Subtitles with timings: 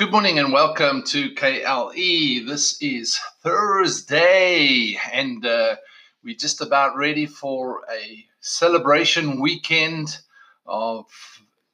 [0.00, 2.46] Good morning and welcome to KLE.
[2.46, 5.76] This is Thursday, and uh,
[6.24, 10.16] we're just about ready for a celebration weekend
[10.64, 11.04] of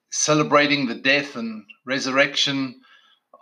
[0.09, 2.81] celebrating the death and resurrection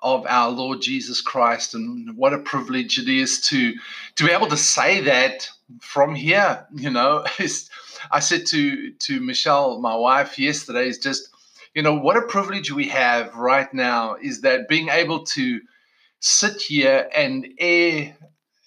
[0.03, 1.73] of our Lord Jesus Christ.
[1.73, 3.73] And what a privilege it is to
[4.17, 5.49] to be able to say that
[5.81, 6.63] from here.
[6.75, 7.25] You know,
[8.11, 11.34] I said to to Michelle, my wife, yesterday, is just
[11.75, 15.59] you know, what a privilege we have right now is that being able to
[16.21, 18.15] sit here and air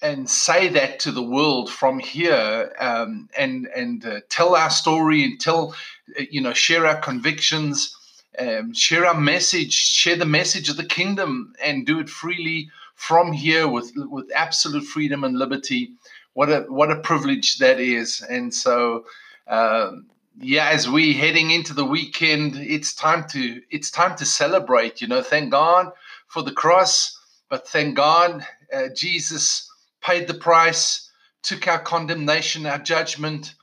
[0.01, 5.25] and say that to the world from here um, and and uh, tell our story
[5.25, 5.75] and tell
[6.19, 7.97] uh, you know share our convictions
[8.39, 13.33] um, share our message share the message of the kingdom and do it freely from
[13.33, 15.93] here with with absolute freedom and liberty.
[16.34, 18.20] What a what a privilege that is.
[18.20, 19.05] And so
[19.47, 20.06] um,
[20.41, 25.01] yeah, as we heading into the weekend, it's time to it's time to celebrate.
[25.01, 25.91] You know, thank God
[26.28, 27.19] for the cross,
[27.51, 29.69] but thank God uh, Jesus
[30.00, 31.11] paid the price,
[31.42, 33.55] took our condemnation, our judgment,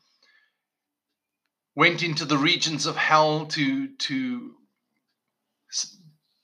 [1.76, 4.52] went into the regions of hell to to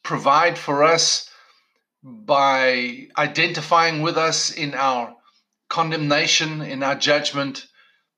[0.03, 1.29] provide for us
[2.03, 5.13] by identifying with us in our
[5.67, 7.67] condemnation, in our judgment,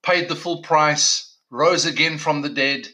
[0.04, 2.88] paid the full price rose again from the dead,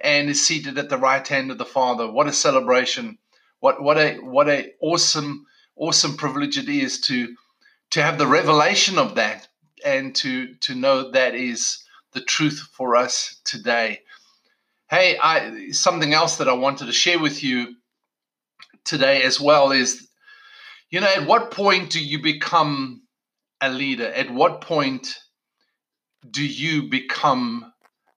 [0.00, 2.08] and is seated at the right hand of the Father.
[2.08, 3.18] What a celebration!
[3.58, 7.34] What what a what a awesome awesome privilege it is to
[7.90, 9.48] to have the revelation of that
[9.84, 11.82] and to to know that is
[12.12, 14.02] the truth for us today.
[14.88, 17.74] Hey, I something else that I wanted to share with you
[18.84, 20.06] today as well is
[20.90, 23.02] you know at what point do you become
[23.60, 24.12] a leader?
[24.12, 25.18] At what point
[26.30, 27.72] do you become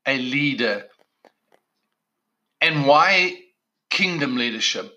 [0.09, 0.85] a leader.
[2.61, 3.39] And why
[3.89, 4.93] kingdom leadership?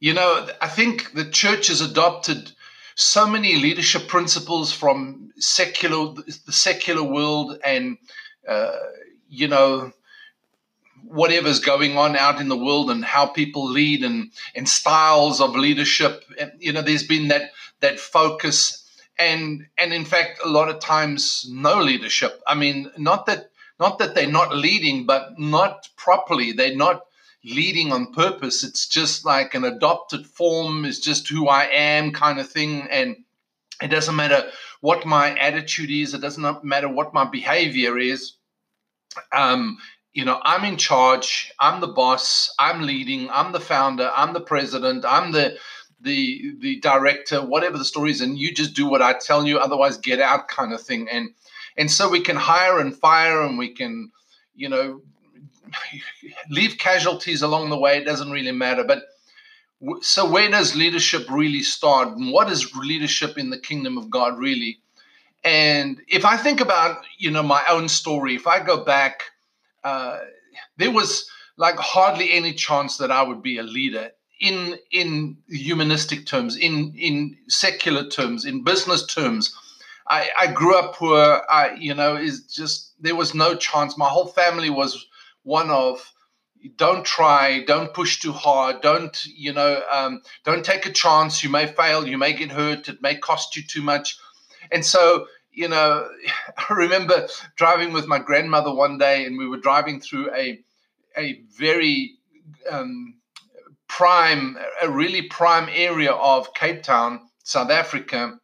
[0.00, 2.52] You know, I think the church has adopted
[2.96, 6.14] so many leadership principles from secular
[6.46, 7.98] the secular world and
[8.48, 8.72] uh,
[9.28, 9.92] you know
[11.04, 15.54] whatever's going on out in the world and how people lead and and styles of
[15.54, 17.50] leadership and you know there's been that
[17.80, 18.82] that focus
[19.18, 23.98] and and in fact a lot of times no leadership i mean not that not
[23.98, 26.52] that they're not leading, but not properly.
[26.52, 27.02] They're not
[27.44, 28.64] leading on purpose.
[28.64, 32.88] It's just like an adopted form, is just who I am kind of thing.
[32.90, 33.16] And
[33.82, 34.50] it doesn't matter
[34.80, 38.32] what my attitude is, it doesn't matter what my behavior is.
[39.32, 39.78] Um,
[40.12, 44.40] you know, I'm in charge, I'm the boss, I'm leading, I'm the founder, I'm the
[44.40, 45.58] president, I'm the
[46.00, 49.58] the the director, whatever the story is, and you just do what I tell you,
[49.58, 51.08] otherwise get out kind of thing.
[51.10, 51.30] And
[51.76, 54.10] and so we can hire and fire and we can
[54.54, 55.00] you know
[56.50, 58.84] leave casualties along the way it doesn't really matter.
[58.84, 59.04] But
[60.00, 62.08] so where does leadership really start?
[62.08, 64.80] And what is leadership in the kingdom of god really?
[65.44, 69.22] And if i think about you know my own story if i go back
[69.84, 70.18] uh,
[70.76, 74.10] there was like hardly any chance that i would be a leader
[74.40, 79.54] in in humanistic terms in in secular terms in business terms
[80.08, 81.42] I, I grew up poor.
[81.48, 83.98] I, you know, is just there was no chance.
[83.98, 85.06] My whole family was
[85.42, 86.12] one of
[86.76, 91.42] don't try, don't push too hard, don't you know, um, don't take a chance.
[91.42, 94.18] You may fail, you may get hurt, it may cost you too much,
[94.70, 96.08] and so you know,
[96.70, 100.60] I remember driving with my grandmother one day, and we were driving through a
[101.16, 102.12] a very
[102.70, 103.14] um,
[103.88, 108.38] prime, a really prime area of Cape Town, South Africa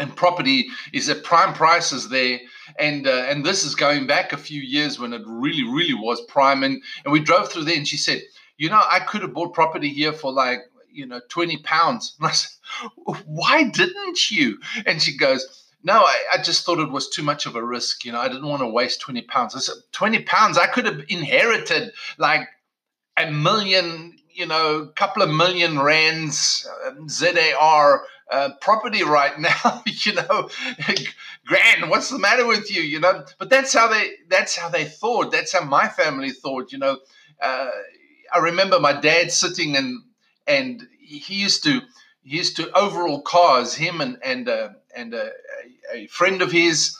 [0.00, 2.40] and property is at prime prices there.
[2.78, 6.20] And uh, and this is going back a few years when it really really was
[6.22, 6.64] prime.
[6.64, 8.22] And and we drove through there and she said
[8.56, 10.60] you know i could have bought property here for like
[10.90, 12.16] you know 20 pounds.
[12.20, 12.50] And i said
[13.26, 14.58] why didn't you?
[14.86, 18.04] And she goes no I, I just thought it was too much of a risk.
[18.04, 19.54] You know i didn't want to waste 20 pounds.
[19.54, 20.56] I said 20 pounds?
[20.56, 22.48] I could have inherited like
[23.18, 30.14] a million you know couple of million rands um, zar uh, property right now, you
[30.14, 30.48] know,
[31.46, 33.24] grand, what's the matter with you, you know?
[33.38, 35.32] But that's how they that's how they thought.
[35.32, 36.98] That's how my family thought, you know.
[37.42, 37.70] Uh,
[38.32, 40.02] I remember my dad sitting and
[40.46, 41.80] and he used to
[42.22, 45.26] he used to overall cars him and and uh, and uh,
[45.92, 46.96] a, a, friend of his,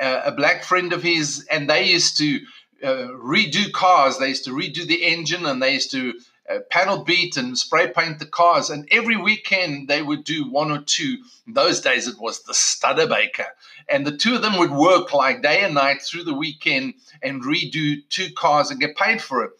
[0.00, 2.40] uh, a black friend of his, and they used to
[2.82, 4.18] redo cars.
[4.18, 6.14] They used to redo the engine and they used to
[6.50, 8.70] uh, panel beat and spray paint the cars.
[8.70, 11.18] And every weekend they would do one or two.
[11.46, 13.46] In those days it was the Studebaker.
[13.88, 17.42] And the two of them would work like day and night through the weekend and
[17.42, 19.50] redo two cars and get paid for it.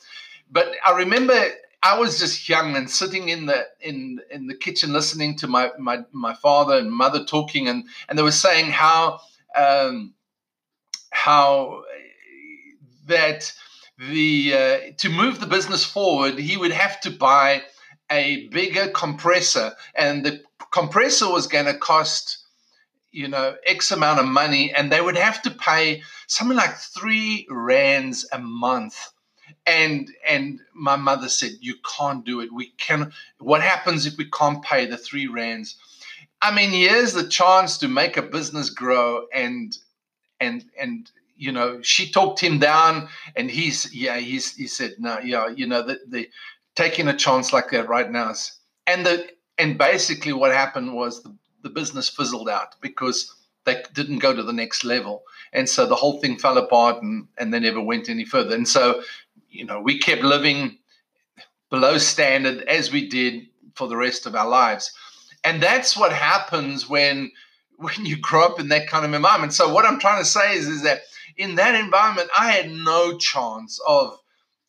[0.50, 1.34] But I remember
[1.82, 5.70] I was just young and sitting in the in in the kitchen listening to my
[5.78, 9.20] my my father and mother talking, and and they were saying how
[9.56, 10.12] um,
[11.10, 11.84] how
[13.06, 13.52] that
[14.08, 17.62] the uh, to move the business forward, he would have to buy
[18.10, 20.42] a bigger compressor, and the
[20.72, 22.38] compressor was going to cost
[23.12, 27.46] you know x amount of money, and they would have to pay something like three
[27.50, 29.12] rands a month.
[29.66, 32.52] And and my mother said you can't do it.
[32.52, 35.76] We can what happens if we can't pay the three rands?
[36.40, 39.76] I mean here's the chance to make a business grow and
[40.40, 45.18] and and you know she talked him down and he's yeah he's he said no
[45.20, 46.28] yeah you know the, the
[46.76, 49.28] taking a chance like that right now is, and the
[49.58, 53.34] and basically what happened was the, the business fizzled out because
[53.64, 55.22] they didn't go to the next level
[55.52, 58.68] and so the whole thing fell apart and, and they never went any further and
[58.68, 59.02] so
[59.50, 60.78] you know, we kept living
[61.68, 64.92] below standard as we did for the rest of our lives.
[65.44, 67.32] And that's what happens when
[67.78, 69.54] when you grow up in that kind of environment.
[69.54, 71.00] So what I'm trying to say is, is that
[71.40, 74.18] in that environment, I had no chance of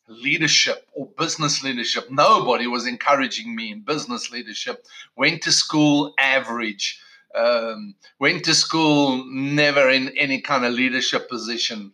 [0.08, 2.10] leadership or business leadership.
[2.10, 4.84] Nobody was encouraging me in business leadership.
[5.16, 7.00] Went to school average.
[7.34, 11.92] Um, went to school never in any kind of leadership position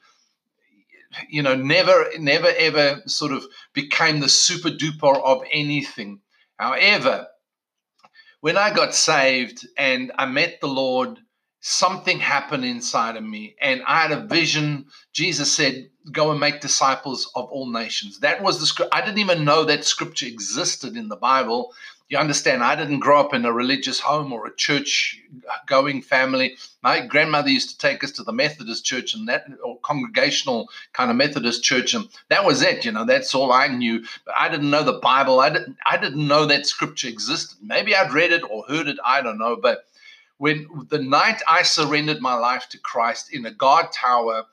[1.28, 6.20] you know, never, never ever sort of became the super duper of anything.
[6.58, 7.28] However,
[8.40, 11.19] when I got saved and I met the Lord,
[11.60, 14.87] something happened inside of me and I had a vision.
[15.12, 18.20] Jesus said, Go and make disciples of all nations.
[18.20, 18.94] That was the script.
[18.94, 21.75] I didn't even know that scripture existed in the Bible
[22.08, 25.20] you understand, I didn't grow up in a religious home or a church
[25.66, 26.56] going family.
[26.82, 31.11] My grandmother used to take us to the Methodist church and that, or congregational kind
[31.11, 32.87] of Methodist church, and that was it.
[32.87, 34.06] You know, that's all I knew.
[34.25, 35.40] But I didn't know the Bible.
[35.40, 35.76] I didn't.
[35.84, 37.58] I didn't know that Scripture existed.
[37.62, 38.96] Maybe I'd read it or heard it.
[39.04, 39.56] I don't know.
[39.56, 39.84] But
[40.38, 44.44] when the night I surrendered my life to Christ in a guard tower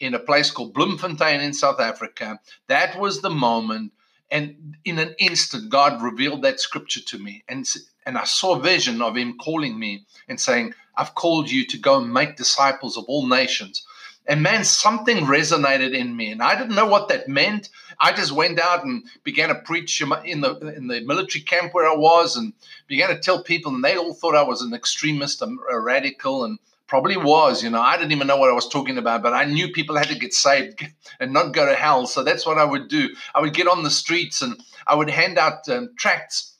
[0.00, 3.92] in a place called Bloemfontein in South Africa, that was the moment
[4.30, 7.44] and in an instant, God revealed that scripture to me.
[7.48, 7.66] And,
[8.04, 11.78] and I saw a vision of Him calling me and saying, I've called you to
[11.78, 13.86] go and make disciples of all nations.
[14.26, 17.68] And man, something resonated in me, and I didn't know what that meant.
[18.00, 21.86] I just went out and began to preach in the in the military camp where
[21.86, 22.54] I was, and
[22.86, 26.58] began to tell people, and they all thought I was an extremist, a radical, and
[26.86, 27.62] probably was.
[27.62, 29.96] You know, I didn't even know what I was talking about, but I knew people
[29.96, 30.86] had to get saved
[31.20, 32.06] and not go to hell.
[32.06, 33.10] So that's what I would do.
[33.34, 34.54] I would get on the streets and
[34.86, 36.56] I would hand out um, tracts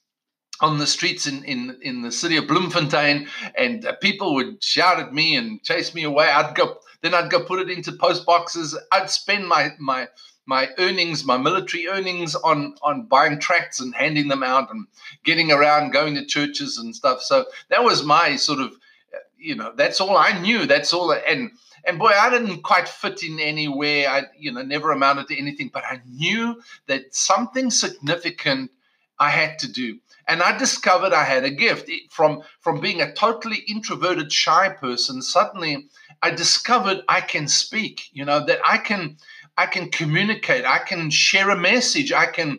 [0.61, 3.27] on the streets in, in, in the city of Bloemfontein,
[3.59, 6.29] and uh, people would shout at me and chase me away.
[6.29, 8.79] I'd go, then I'd go put it into post boxes.
[8.91, 10.09] I'd spend my my
[10.47, 14.87] my earnings, my military earnings, on on buying tracts and handing them out and
[15.25, 17.23] getting around, going to churches and stuff.
[17.23, 18.75] So that was my sort of
[19.45, 20.67] you know, that's all I knew.
[20.67, 21.13] That's all.
[21.13, 21.51] And
[21.87, 24.09] and boy, I didn't quite fit in anywhere.
[24.09, 25.71] I, you know, never amounted to anything.
[25.73, 28.71] But I knew that something significant
[29.19, 29.99] I had to do.
[30.27, 35.23] And I discovered I had a gift from from being a totally introverted, shy person.
[35.23, 35.89] Suddenly,
[36.23, 38.09] I discovered I can speak.
[38.13, 39.19] You know that I can
[39.57, 40.65] I can communicate.
[40.65, 42.13] I can share a message.
[42.13, 42.59] I can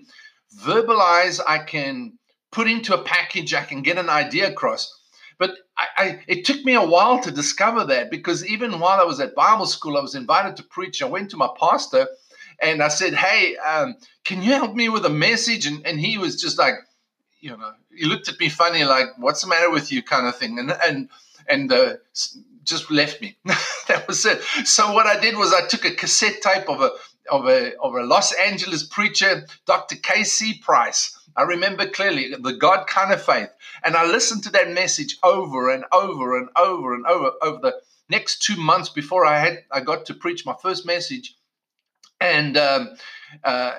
[0.60, 1.40] verbalize.
[1.48, 2.18] I can
[2.52, 3.54] put into a package.
[3.54, 4.94] I can get an idea across.
[5.38, 9.04] But I, I, it took me a while to discover that because even while I
[9.04, 11.02] was at Bible school, I was invited to preach.
[11.02, 12.08] I went to my pastor
[12.62, 15.66] and I said, Hey, um, can you help me with a message?
[15.66, 16.76] And, and he was just like,
[17.40, 20.36] you know, he looked at me funny, like, what's the matter with you, kind of
[20.36, 20.58] thing.
[20.58, 21.10] And, and,
[21.48, 21.94] and, uh,
[22.64, 23.38] just left me.
[23.88, 24.42] that was it.
[24.66, 26.90] So what I did was I took a cassette tape of a
[27.30, 29.96] of a of a Los Angeles preacher, Dr.
[29.98, 30.60] K.C.
[30.64, 33.50] Price, I remember clearly the God kind of faith.
[33.84, 37.76] And I listened to that message over and over and over and over over the
[38.10, 41.35] next two months before I had I got to preach my first message.
[42.26, 42.96] And um,
[43.44, 43.74] uh,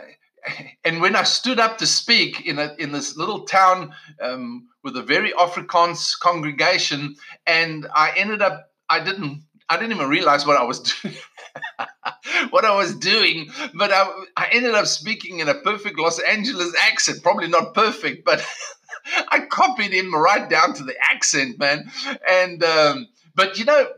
[0.85, 4.97] and when I stood up to speak in a, in this little town um, with
[4.97, 10.57] a very Afrikaans congregation, and I ended up I didn't I didn't even realize what
[10.57, 11.17] I was doing.
[12.51, 16.73] what I was doing, but I, I ended up speaking in a perfect Los Angeles
[16.83, 17.23] accent.
[17.23, 18.45] Probably not perfect, but
[19.31, 21.91] I copied him right down to the accent, man.
[22.29, 23.89] And um, but you know,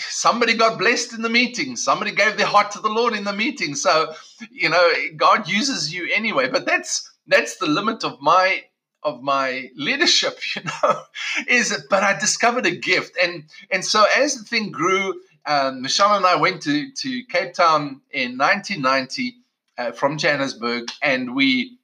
[0.00, 1.76] somebody got blessed in the meeting.
[1.76, 3.74] Somebody gave their heart to the Lord in the meeting.
[3.74, 4.12] So
[4.50, 6.48] you know, God uses you anyway.
[6.48, 8.64] But that's that's the limit of my
[9.02, 11.02] of my leadership, you know,
[11.48, 13.16] is but I discovered a gift.
[13.22, 17.54] And and so as the thing grew, um, Michelle and I went to, to Cape
[17.54, 19.36] Town in 1990
[19.78, 21.78] uh, from Johannesburg, and we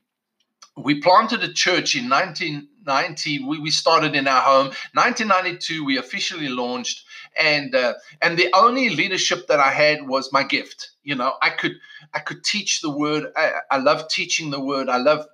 [0.76, 2.08] we planted a church in
[2.86, 3.44] 1990.
[3.44, 4.66] We, we started in our home.
[4.94, 7.04] 1992, we officially launched,
[7.38, 10.90] and uh, and the only leadership that I had was my gift.
[11.02, 11.74] You know, I could
[12.14, 13.32] I could teach the word.
[13.36, 14.88] I, I love teaching the word.
[14.88, 15.26] I love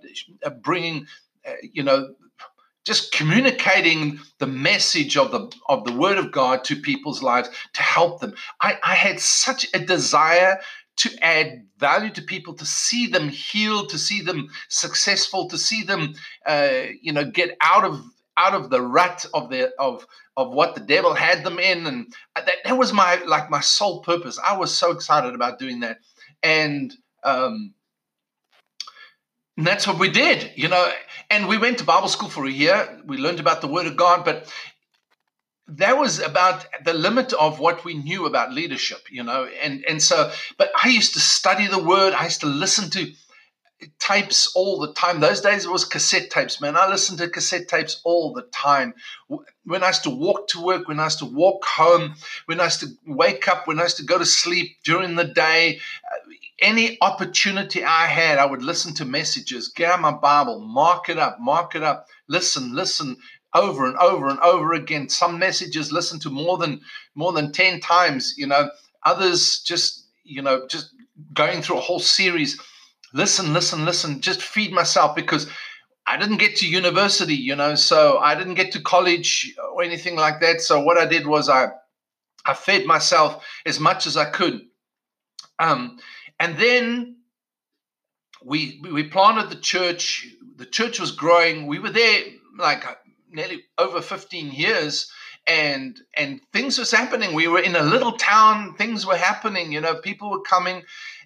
[0.44, 1.06] uh, bringing,
[1.46, 2.14] uh, you know,
[2.84, 7.82] just communicating the message of the of the word of God to people's lives to
[7.82, 8.34] help them.
[8.60, 10.58] I, I had such a desire
[10.98, 15.82] to add value to people, to see them healed, to see them successful, to see
[15.82, 16.14] them,
[16.46, 18.02] uh, you know, get out of
[18.36, 20.06] out of the rut of the of
[20.36, 24.00] of what the devil had them in, and that, that was my like my sole
[24.02, 24.38] purpose.
[24.38, 25.98] I was so excited about doing that,
[26.42, 26.94] and
[27.24, 27.74] um,
[29.56, 30.90] and that's what we did, you know.
[31.30, 33.00] And we went to Bible school for a year.
[33.06, 34.52] We learned about the Word of God, but
[35.78, 39.48] that was about the limit of what we knew about leadership, you know.
[39.62, 42.12] And and so, but I used to study the Word.
[42.12, 43.12] I used to listen to
[43.98, 45.20] tapes all the time.
[45.20, 46.76] Those days it was cassette tapes, man.
[46.76, 48.94] I listened to cassette tapes all the time.
[49.64, 52.14] When I used to walk to work, when I used to walk home,
[52.46, 55.24] when I used to wake up, when I used to go to sleep during the
[55.24, 56.16] day, uh,
[56.60, 61.18] any opportunity I had, I would listen to messages, get out my Bible, mark it
[61.18, 63.16] up, mark it up, listen, listen
[63.54, 65.08] over and over and over again.
[65.08, 66.80] Some messages listen to more than
[67.14, 68.70] more than 10 times, you know,
[69.04, 70.90] others just, you know, just
[71.34, 72.60] going through a whole series.
[73.12, 75.46] Listen, listen, listen, just feed myself because
[76.06, 80.16] I didn't get to university, you know, so I didn't get to college or anything
[80.16, 80.60] like that.
[80.60, 81.68] So what I did was I
[82.44, 84.62] I fed myself as much as I could.
[85.58, 85.98] Um,
[86.40, 87.16] and then
[88.44, 90.26] we we planted the church.
[90.56, 91.66] The church was growing.
[91.66, 92.24] We were there
[92.58, 92.84] like
[93.32, 95.10] nearly over 15 years
[95.46, 97.34] and and things was happening.
[97.34, 100.82] We were in a little town things were happening you know people were coming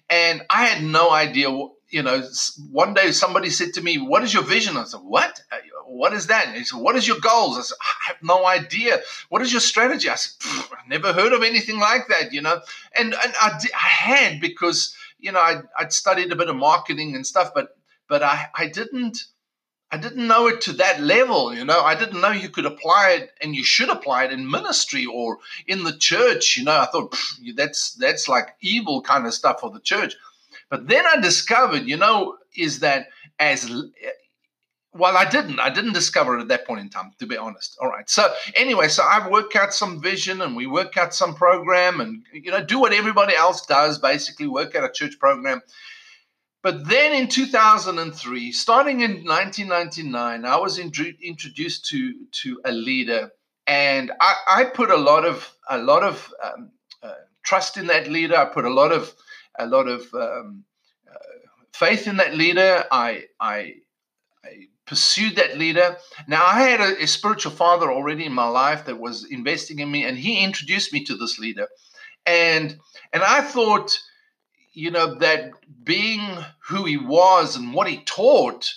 [0.09, 1.49] and i had no idea
[1.89, 2.23] you know
[2.71, 4.77] one day somebody said to me what is your vision?
[4.77, 5.39] I said what?
[5.51, 6.53] Uh, what is that?
[6.55, 7.57] He said what is your goals?
[7.57, 8.99] I said i have no idea.
[9.29, 10.09] What is your strategy?
[10.09, 10.33] I said
[10.71, 12.59] i've never heard of anything like that you know?
[12.97, 17.15] And, and I, I had because you know, I'd, I'd studied a bit of marketing
[17.15, 17.75] and stuff, but
[18.07, 19.17] but I, I didn't
[19.89, 21.81] I didn't know it to that level, you know.
[21.81, 25.37] I didn't know you could apply it and you should apply it in ministry or
[25.65, 26.77] in the church, you know.
[26.77, 27.17] I thought
[27.55, 30.15] that's that's like evil kind of stuff for the church.
[30.69, 33.07] But then I discovered, you know, is that
[33.39, 34.09] as eh,
[34.93, 35.59] well, I didn't.
[35.59, 37.77] I didn't discover it at that point in time, to be honest.
[37.81, 38.09] All right.
[38.09, 42.23] So anyway, so I work out some vision and we work out some program and
[42.33, 45.61] you know do what everybody else does, basically work out a church program.
[46.67, 53.31] But then in 2003, starting in 1999, I was in, introduced to to a leader,
[53.65, 56.71] and I, I, put a lot of a lot of um,
[57.01, 57.13] uh,
[57.45, 58.35] trust in that leader.
[58.35, 59.15] I put a lot of
[59.57, 60.65] a lot of um,
[61.09, 61.37] uh,
[61.71, 62.83] faith in that leader.
[62.91, 63.75] I I
[64.43, 65.95] I pursued that leader.
[66.27, 69.89] Now, I had a, a, spiritual father already in my life that was investing in
[69.89, 71.69] me, and he introduced me to this leader.
[72.25, 72.77] And
[73.13, 73.97] and I thought,
[74.77, 75.53] you know, that
[75.83, 76.21] being
[76.67, 78.71] who he was and what he taught,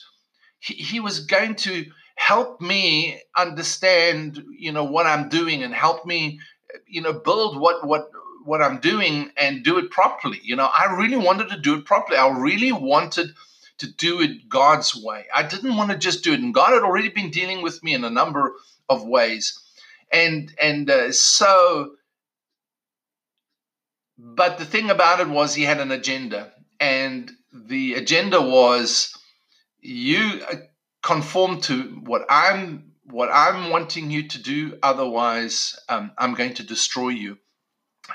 [0.59, 6.07] he, he was going to help me understand, you know, what I'm doing and help
[6.07, 6.41] me,
[6.87, 8.09] you know, build what what
[8.47, 10.41] what I'm doing and do it properly.
[10.43, 12.17] You know, I really wanted to do it properly.
[12.17, 13.35] I really wanted
[13.77, 15.27] to do it God's way.
[15.35, 17.93] I didn't want to just do it, and God had already been dealing with me
[17.93, 18.55] in a number
[18.89, 19.61] of ways,
[20.11, 21.93] and and uh, so.
[24.23, 29.17] But the thing about it was, he had an agenda, and the agenda was,
[29.81, 30.57] you uh,
[31.03, 34.79] conform to what I'm what I'm wanting you to do.
[34.83, 37.39] Otherwise, um, I'm going to destroy you.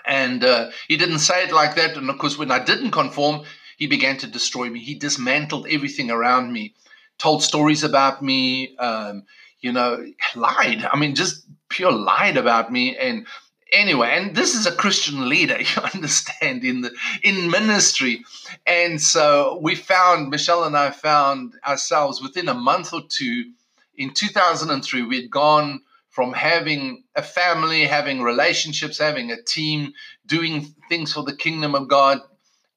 [0.05, 1.97] And uh, he didn't say it like that.
[1.97, 3.43] And of course, when I didn't conform,
[3.77, 4.79] he began to destroy me.
[4.79, 6.75] He dismantled everything around me,
[7.17, 9.23] told stories about me, um,
[9.59, 10.87] you know, lied.
[10.91, 12.95] I mean, just pure lied about me.
[12.95, 13.27] And
[13.75, 16.91] anyway, and this is a Christian leader, you understand, in the
[17.23, 18.23] in ministry.
[18.65, 23.51] And so we found Michelle and I found ourselves within a month or two
[23.97, 25.03] in 2003.
[25.03, 29.91] We had gone from having a family, having relationships, having a team,
[30.25, 32.21] doing things for the kingdom of God,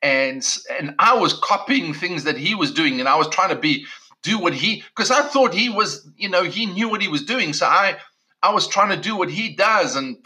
[0.02, 0.44] and
[0.78, 3.86] and I was copying things that he was doing, and I was trying to be
[4.22, 7.24] do what he because I thought he was you know he knew what he was
[7.24, 7.96] doing, so I
[8.42, 10.18] I was trying to do what he does, and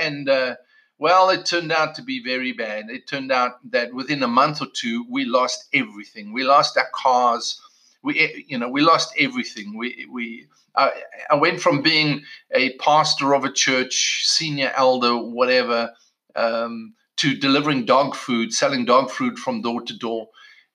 [0.00, 0.56] and uh,
[0.98, 2.90] well, it turned out to be very bad.
[2.90, 6.32] It turned out that within a month or two, we lost everything.
[6.32, 7.60] We lost our cars.
[8.02, 9.76] We eh, you know we lost everything.
[9.76, 10.46] We we.
[10.76, 10.92] I,
[11.30, 15.92] I went from being a pastor of a church, senior elder, whatever,
[16.36, 20.28] um, to delivering dog food, selling dog food from door to door.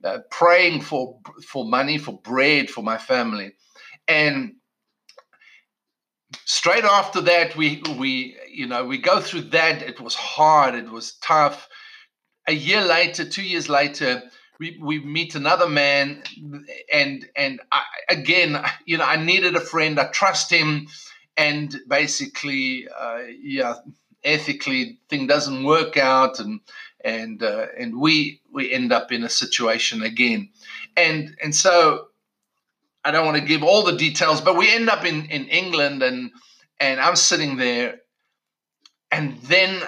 [0.03, 3.53] uh, praying for for money, for bread for my family,
[4.07, 4.55] and
[6.45, 9.81] straight after that, we we you know we go through that.
[9.81, 10.75] It was hard.
[10.75, 11.67] It was tough.
[12.47, 14.21] A year later, two years later,
[14.59, 16.23] we, we meet another man,
[16.91, 19.99] and and I, again, you know, I needed a friend.
[19.99, 20.87] I trust him,
[21.37, 23.75] and basically, uh, yeah,
[24.23, 26.59] ethically, thing doesn't work out, and
[27.03, 30.49] and uh, and we we end up in a situation again,
[30.95, 32.07] and and so
[33.05, 36.03] I don't want to give all the details, but we end up in in England,
[36.03, 36.31] and
[36.79, 37.99] and I'm sitting there,
[39.11, 39.83] and then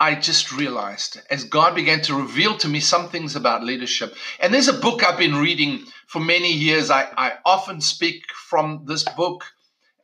[0.00, 4.14] I just realized as God began to reveal to me some things about leadership.
[4.40, 6.90] And there's a book I've been reading for many years.
[6.90, 9.44] I, I often speak from this book.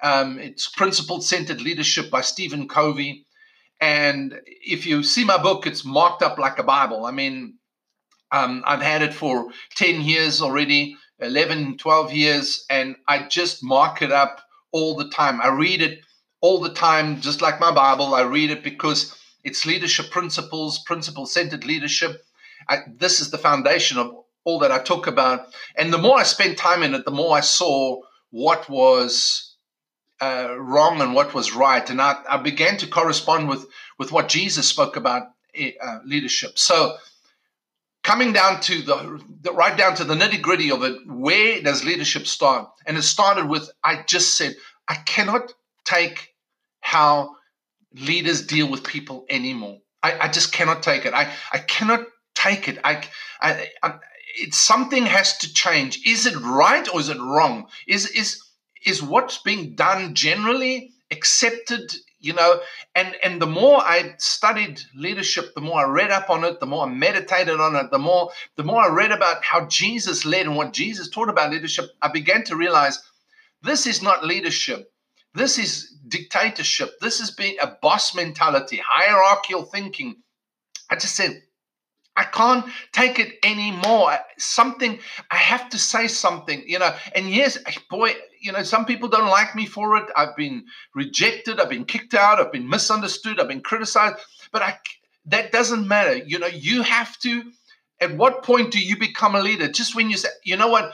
[0.03, 3.25] Um, it's Principle Centered Leadership by Stephen Covey.
[3.81, 7.07] And if you see my book, it's marked up like a Bible.
[7.07, 7.55] I mean,
[8.31, 14.03] um, I've had it for 10 years already, 11, 12 years, and I just mark
[14.03, 14.41] it up
[14.73, 15.41] all the time.
[15.41, 16.01] I read it
[16.41, 18.15] all the time, just like my Bible.
[18.15, 22.25] I read it because it's leadership principles, principle centered leadership.
[22.69, 25.49] I, this is the foundation of all that I talk about.
[25.77, 29.55] And the more I spent time in it, the more I saw what was
[30.21, 31.89] uh, wrong and what was right.
[31.89, 33.67] And I, I, began to correspond with,
[33.99, 36.59] with what Jesus spoke about eh, uh, leadership.
[36.59, 36.97] So,
[38.07, 41.85] coming down to the, the right down to the nitty gritty of it, where does
[41.85, 42.69] leadership start?
[42.87, 44.55] And it started with I just said,
[44.87, 45.53] I cannot
[45.85, 46.29] take
[46.81, 47.35] how
[47.95, 49.79] leaders deal with people anymore.
[50.05, 51.15] I, I just cannot take it.
[51.15, 52.79] I, I cannot take it.
[52.85, 53.03] I,
[53.41, 53.95] I, I
[54.39, 56.07] it's something has to change.
[56.07, 57.67] Is it right or is it wrong?
[57.89, 58.41] Is is
[58.85, 61.93] is what's being done generally accepted?
[62.19, 62.61] You know,
[62.95, 66.67] and and the more I studied leadership, the more I read up on it, the
[66.67, 70.47] more I meditated on it, the more the more I read about how Jesus led
[70.47, 71.91] and what Jesus taught about leadership.
[72.01, 73.03] I began to realize
[73.63, 74.91] this is not leadership.
[75.35, 76.99] This is dictatorship.
[77.01, 80.17] This is being a boss mentality, hierarchical thinking.
[80.89, 81.43] I just said,
[82.17, 84.17] I can't take it anymore.
[84.39, 84.99] Something,
[85.31, 86.95] I have to say something, you know.
[87.15, 87.59] And yes,
[87.91, 90.05] boy, you know, some people don't like me for it.
[90.17, 94.17] I've been rejected, I've been kicked out, I've been misunderstood, I've been criticized,
[94.53, 94.79] but I,
[95.27, 96.17] that doesn't matter.
[96.17, 97.45] You know, you have to,
[98.01, 99.69] at what point do you become a leader?
[99.69, 100.93] Just when you say, you know what,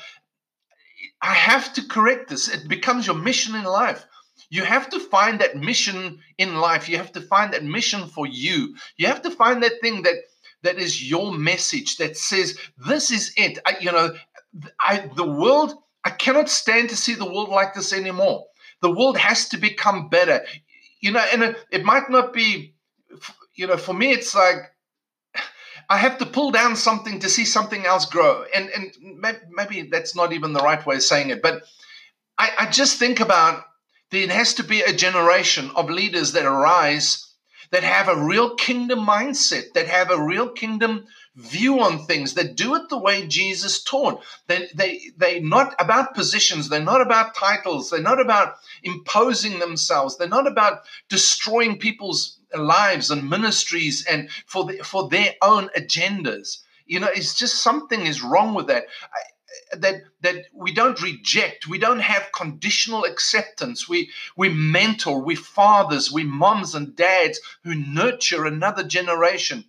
[1.20, 2.48] I have to correct this.
[2.48, 4.05] It becomes your mission in life.
[4.50, 6.88] You have to find that mission in life.
[6.88, 8.74] You have to find that mission for you.
[8.96, 10.16] You have to find that thing that
[10.62, 13.59] that is your message that says this is it.
[13.66, 14.14] I, you know,
[14.78, 15.74] I, the world.
[16.05, 18.47] I cannot stand to see the world like this anymore.
[18.81, 20.45] The world has to become better.
[21.01, 22.75] You know, and it, it might not be.
[23.55, 24.73] You know, for me, it's like
[25.88, 28.45] I have to pull down something to see something else grow.
[28.55, 28.93] And and
[29.51, 31.62] maybe that's not even the right way of saying it, but
[32.38, 33.65] I, I just think about
[34.11, 37.32] there has to be a generation of leaders that arise
[37.72, 42.54] that have a real kingdom mindset, that have a real kingdom view on things, that
[42.54, 44.22] do it the way Jesus taught.
[44.46, 50.18] They, they, they're not about positions, they're not about titles, they're not about imposing themselves,
[50.18, 56.58] they're not about destroying people's lives and ministries and for, the, for their own agendas.
[56.87, 58.85] You know, it's just something is wrong with that.
[59.72, 66.12] That that we don't reject we don't have conditional acceptance we we mentor we fathers
[66.12, 69.64] we moms and dads who nurture another generation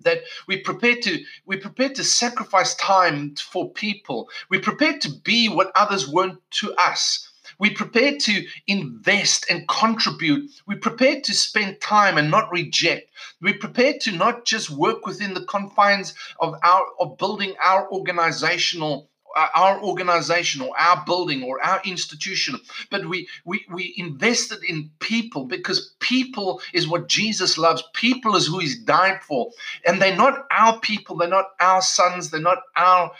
[0.00, 5.48] that we prepare to we prepare to sacrifice time for people we prepare to be
[5.48, 7.28] what others weren't to us
[7.62, 10.50] we prepare to invest and contribute.
[10.66, 13.10] We prepare to spend time and not reject.
[13.40, 19.11] We prepare to not just work within the confines of our of building our organizational
[19.36, 22.58] our organization or our building or our institution,
[22.90, 27.82] but we, we, we invested in people because people is what Jesus loves.
[27.94, 29.50] People is who he's died for.
[29.86, 33.12] And they're not our people, they're not our sons, they're not our,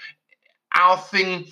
[0.74, 1.46] our thing.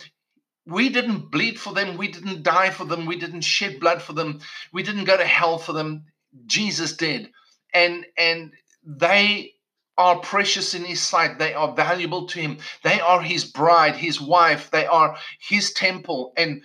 [0.66, 4.12] We didn't bleed for them, we didn't die for them, we didn't shed blood for
[4.12, 4.40] them,
[4.72, 6.04] we didn't go to hell for them.
[6.46, 7.30] Jesus did.
[7.74, 8.52] And and
[8.84, 9.54] they
[10.00, 11.38] are precious in his sight.
[11.38, 12.56] They are valuable to him.
[12.82, 14.70] They are his bride, his wife.
[14.70, 16.32] They are his temple.
[16.38, 16.62] And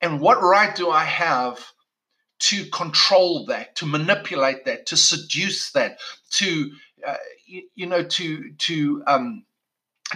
[0.00, 1.58] and what right do I have
[2.50, 5.98] to control that, to manipulate that, to seduce that,
[6.30, 6.70] to
[7.06, 9.44] uh, you, you, know, to to um,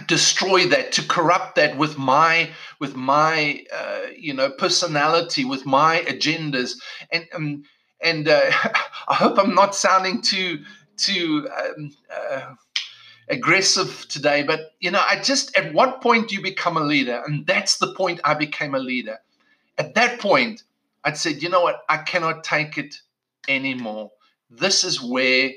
[0.07, 6.05] destroy that, to corrupt that with my with my uh, you know personality, with my
[6.07, 6.77] agendas,
[7.11, 7.63] and um,
[8.01, 8.49] and uh,
[9.09, 10.63] I hope I'm not sounding too
[10.97, 12.53] to um, uh,
[13.27, 17.23] aggressive today, but you know, I just at what point do you become a leader?
[17.25, 19.19] And that's the point I became a leader.
[19.77, 20.63] At that point,
[21.03, 22.95] I'd said, you know what, I cannot take it
[23.47, 24.11] anymore.
[24.49, 25.51] This is where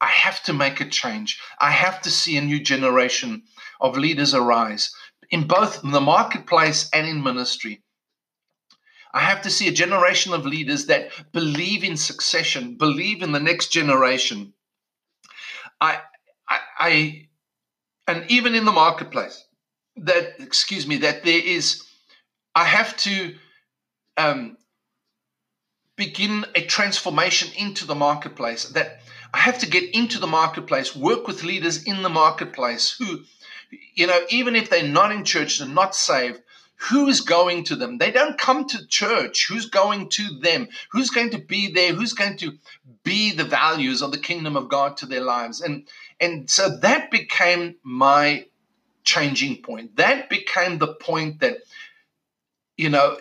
[0.00, 1.40] I have to make a change.
[1.60, 3.44] I have to see a new generation
[3.80, 4.92] of leaders arise
[5.30, 7.82] in both the marketplace and in ministry.
[9.14, 13.40] I have to see a generation of leaders that believe in succession, believe in the
[13.40, 14.54] next generation.
[15.82, 16.00] I,
[16.48, 17.28] I, I
[18.06, 19.44] and even in the marketplace,
[19.96, 21.82] that excuse me, that there is,
[22.54, 23.34] I have to
[24.16, 24.56] um,
[25.96, 28.66] begin a transformation into the marketplace.
[28.66, 29.00] That
[29.34, 33.24] I have to get into the marketplace, work with leaders in the marketplace who,
[33.94, 36.40] you know, even if they're not in church, they're not saved,
[36.90, 37.98] who's going to them?
[37.98, 39.46] They don't come to church.
[39.48, 40.68] Who's going to them?
[40.90, 41.92] Who's going to be there?
[41.92, 42.52] Who's going to
[43.04, 45.60] be the values of the kingdom of God to their lives?
[45.60, 45.88] And
[46.20, 48.46] and so that became my
[49.04, 49.96] changing point.
[49.96, 51.58] That became the point that
[52.76, 53.18] you know,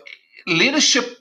[0.48, 1.18] leadership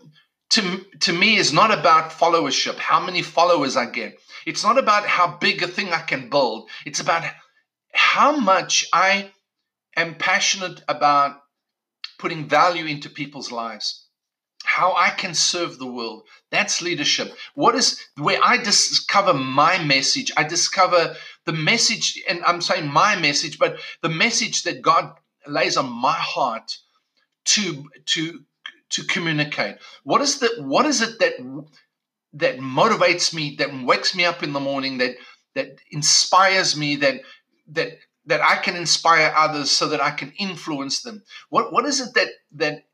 [0.50, 4.18] to to me is not about followership, how many followers I get.
[4.46, 6.68] It's not about how big a thing I can build.
[6.86, 7.24] It's about
[7.92, 9.30] how much I
[9.96, 11.42] am passionate about
[12.18, 14.06] putting value into people's lives
[14.64, 16.24] how I can serve the world.
[16.50, 17.34] That's leadership.
[17.54, 20.30] What is where I discover my message?
[20.36, 25.12] I discover the message, and I'm saying my message, but the message that God
[25.46, 26.76] lays on my heart
[27.46, 28.40] to to
[28.90, 29.76] to communicate.
[30.04, 31.34] What is the what is it that
[32.34, 35.16] that motivates me, that wakes me up in the morning, that
[35.54, 37.22] that inspires me, that
[37.68, 41.22] that that I can inspire others so that I can influence them?
[41.48, 42.84] What what is it that that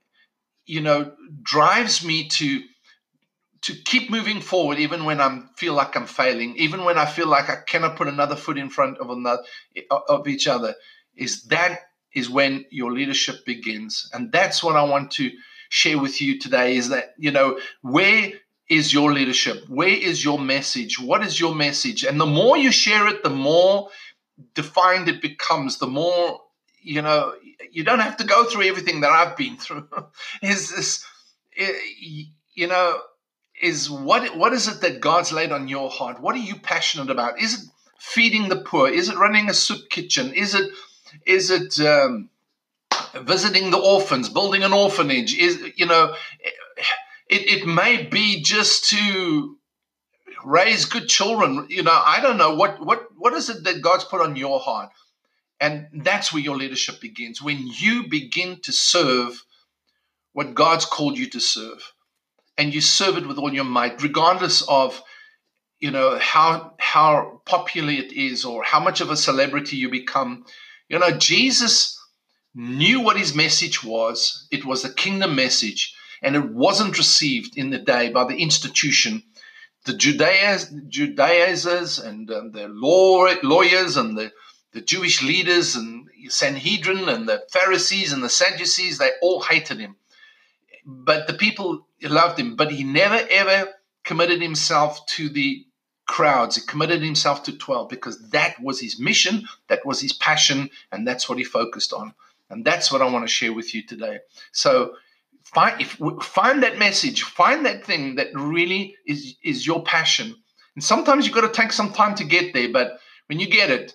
[0.66, 2.62] you know drives me to
[3.62, 7.26] to keep moving forward even when I feel like I'm failing, even when I feel
[7.26, 9.42] like I cannot put another foot in front of another
[9.90, 10.74] of each other,
[11.16, 11.80] is that
[12.14, 14.08] is when your leadership begins.
[14.12, 15.30] And that's what I want to
[15.68, 18.32] share with you today is that, you know, where
[18.70, 19.64] is your leadership?
[19.68, 20.98] Where is your message?
[20.98, 22.04] What is your message?
[22.04, 23.88] And the more you share it, the more
[24.54, 26.40] defined it becomes, the more
[26.86, 27.34] you know
[27.72, 29.88] you don't have to go through everything that I've been through.
[30.42, 31.04] is this
[32.54, 33.00] you know
[33.60, 36.20] is what what is it that God's laid on your heart?
[36.20, 37.40] What are you passionate about?
[37.40, 38.88] Is it feeding the poor?
[38.88, 40.32] Is it running a soup kitchen?
[40.32, 40.70] Is it
[41.26, 42.30] is it um,
[43.22, 45.36] visiting the orphans, building an orphanage?
[45.36, 46.14] Is you know
[47.28, 49.56] it, it may be just to
[50.44, 51.66] raise good children.
[51.68, 54.60] You know, I don't know what what what is it that God's put on your
[54.60, 54.90] heart,
[55.60, 57.40] and that's where your leadership begins.
[57.40, 59.44] When you begin to serve
[60.32, 61.92] what God's called you to serve,
[62.58, 65.02] and you serve it with all your might, regardless of
[65.78, 70.44] you know how how popular it is or how much of a celebrity you become.
[70.88, 71.98] You know, Jesus
[72.54, 74.46] knew what his message was.
[74.50, 79.22] It was a kingdom message and it wasn't received in the day by the institution.
[79.84, 79.94] The
[80.88, 84.32] Judaizers and um, the law, lawyers and the,
[84.76, 89.96] the Jewish leaders and Sanhedrin and the Pharisees and the Sadducees, they all hated him.
[90.84, 92.56] But the people loved him.
[92.56, 93.72] But he never ever
[94.04, 95.64] committed himself to the
[96.04, 96.56] crowds.
[96.56, 101.08] He committed himself to 12 because that was his mission, that was his passion, and
[101.08, 102.12] that's what he focused on.
[102.50, 104.18] And that's what I want to share with you today.
[104.52, 104.92] So
[105.42, 110.34] find if find that message find that thing that really is is your passion
[110.74, 113.70] and sometimes you've got to take some time to get there but when you get
[113.70, 113.94] it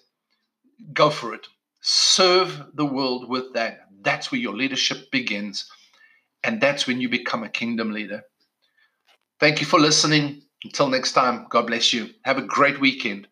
[0.94, 1.48] go for it.
[1.82, 3.82] Serve the world with that.
[4.02, 5.70] That's where your leadership begins
[6.44, 8.24] and that's when you become a kingdom leader.
[9.40, 10.44] Thank you for listening.
[10.64, 12.12] Until next time god bless you.
[12.26, 13.28] Have a great weekend